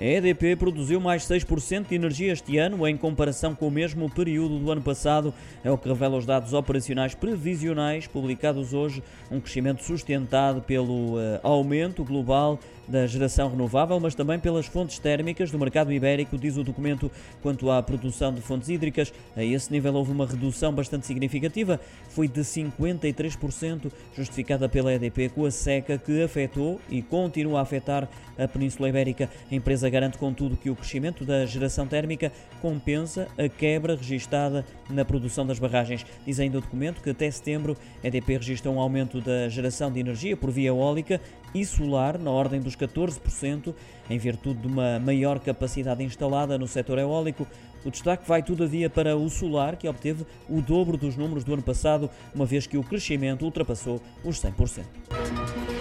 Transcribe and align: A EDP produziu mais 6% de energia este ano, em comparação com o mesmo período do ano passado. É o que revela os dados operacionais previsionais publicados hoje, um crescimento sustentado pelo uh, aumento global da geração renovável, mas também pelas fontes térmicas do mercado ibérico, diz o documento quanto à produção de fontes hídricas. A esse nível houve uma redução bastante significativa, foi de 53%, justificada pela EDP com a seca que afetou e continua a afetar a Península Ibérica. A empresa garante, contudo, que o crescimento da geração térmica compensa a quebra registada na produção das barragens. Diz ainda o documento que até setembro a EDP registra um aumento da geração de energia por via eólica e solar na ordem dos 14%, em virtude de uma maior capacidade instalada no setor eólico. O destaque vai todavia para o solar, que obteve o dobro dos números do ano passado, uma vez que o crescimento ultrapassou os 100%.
A 0.00 0.04
EDP 0.04 0.54
produziu 0.54 1.00
mais 1.00 1.24
6% 1.24 1.88
de 1.88 1.94
energia 1.96 2.32
este 2.32 2.56
ano, 2.56 2.86
em 2.86 2.96
comparação 2.96 3.52
com 3.52 3.66
o 3.66 3.70
mesmo 3.70 4.08
período 4.08 4.56
do 4.60 4.70
ano 4.70 4.80
passado. 4.80 5.34
É 5.64 5.72
o 5.72 5.76
que 5.76 5.88
revela 5.88 6.16
os 6.16 6.24
dados 6.24 6.52
operacionais 6.52 7.16
previsionais 7.16 8.06
publicados 8.06 8.72
hoje, 8.72 9.02
um 9.28 9.40
crescimento 9.40 9.82
sustentado 9.82 10.62
pelo 10.62 11.16
uh, 11.16 11.40
aumento 11.42 12.04
global 12.04 12.60
da 12.86 13.06
geração 13.06 13.50
renovável, 13.50 14.00
mas 14.00 14.14
também 14.14 14.38
pelas 14.38 14.66
fontes 14.66 14.98
térmicas 14.98 15.50
do 15.50 15.58
mercado 15.58 15.92
ibérico, 15.92 16.38
diz 16.38 16.56
o 16.56 16.64
documento 16.64 17.10
quanto 17.42 17.70
à 17.70 17.82
produção 17.82 18.32
de 18.32 18.40
fontes 18.40 18.68
hídricas. 18.68 19.12
A 19.36 19.44
esse 19.44 19.70
nível 19.70 19.94
houve 19.94 20.10
uma 20.10 20.26
redução 20.26 20.72
bastante 20.72 21.06
significativa, 21.06 21.78
foi 22.08 22.26
de 22.26 22.40
53%, 22.40 23.92
justificada 24.16 24.68
pela 24.68 24.92
EDP 24.94 25.28
com 25.28 25.44
a 25.44 25.50
seca 25.50 25.98
que 25.98 26.22
afetou 26.22 26.80
e 26.88 27.02
continua 27.02 27.58
a 27.58 27.62
afetar 27.62 28.08
a 28.38 28.48
Península 28.48 28.88
Ibérica. 28.88 29.28
A 29.50 29.54
empresa 29.54 29.87
garante, 29.90 30.18
contudo, 30.18 30.56
que 30.56 30.70
o 30.70 30.76
crescimento 30.76 31.24
da 31.24 31.46
geração 31.46 31.86
térmica 31.86 32.32
compensa 32.60 33.28
a 33.38 33.48
quebra 33.48 33.96
registada 33.96 34.64
na 34.88 35.04
produção 35.04 35.46
das 35.46 35.58
barragens. 35.58 36.04
Diz 36.26 36.40
ainda 36.40 36.58
o 36.58 36.60
documento 36.60 37.02
que 37.02 37.10
até 37.10 37.30
setembro 37.30 37.76
a 38.02 38.08
EDP 38.08 38.36
registra 38.36 38.70
um 38.70 38.80
aumento 38.80 39.20
da 39.20 39.48
geração 39.48 39.90
de 39.90 40.00
energia 40.00 40.36
por 40.36 40.50
via 40.50 40.68
eólica 40.68 41.20
e 41.54 41.64
solar 41.64 42.18
na 42.18 42.30
ordem 42.30 42.60
dos 42.60 42.76
14%, 42.76 43.74
em 44.10 44.18
virtude 44.18 44.60
de 44.60 44.66
uma 44.66 44.98
maior 44.98 45.38
capacidade 45.38 46.02
instalada 46.02 46.58
no 46.58 46.66
setor 46.66 46.98
eólico. 46.98 47.46
O 47.84 47.90
destaque 47.90 48.26
vai 48.26 48.42
todavia 48.42 48.90
para 48.90 49.16
o 49.16 49.28
solar, 49.30 49.76
que 49.76 49.88
obteve 49.88 50.26
o 50.48 50.60
dobro 50.60 50.96
dos 50.96 51.16
números 51.16 51.44
do 51.44 51.54
ano 51.54 51.62
passado, 51.62 52.10
uma 52.34 52.44
vez 52.44 52.66
que 52.66 52.76
o 52.76 52.82
crescimento 52.82 53.44
ultrapassou 53.44 54.00
os 54.24 54.40
100%. 54.42 55.77